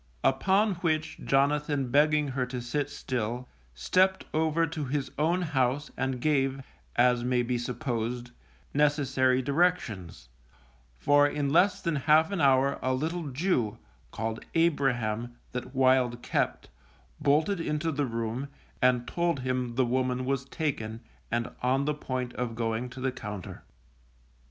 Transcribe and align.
Upon 0.23 0.73
which 0.81 1.19
Jonathan 1.25 1.91
begging 1.91 2.29
her 2.29 2.47
to 2.47 2.59
sit 2.59 2.89
still, 2.89 3.47
stepped 3.75 4.25
over 4.33 4.65
to 4.65 4.85
his 4.85 5.11
own 5.19 5.43
house 5.43 5.91
and 5.95 6.19
gave, 6.19 6.63
as 6.95 7.23
may 7.23 7.43
be 7.43 7.59
supposed, 7.59 8.31
necessary 8.73 9.43
directions, 9.43 10.27
for 10.97 11.27
in 11.27 11.51
less 11.51 11.83
than 11.83 11.97
half 11.97 12.31
an 12.31 12.41
hour 12.41 12.79
a 12.81 12.95
little 12.95 13.29
Jew 13.29 13.77
(called 14.09 14.43
Abraham) 14.55 15.35
that 15.51 15.75
Wild 15.75 16.23
kept, 16.23 16.69
bolted 17.19 17.59
into 17.59 17.91
the 17.91 18.07
room, 18.07 18.47
and 18.81 19.07
told 19.07 19.41
him 19.41 19.75
the 19.75 19.85
woman 19.85 20.25
was 20.25 20.45
taken, 20.45 21.01
and 21.29 21.47
on 21.61 21.85
the 21.85 21.93
point 21.93 22.33
of 22.33 22.55
going 22.55 22.89
to 22.89 22.99
the 22.99 23.11
Compter. 23.11 23.61